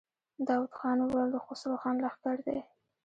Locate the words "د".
1.33-1.37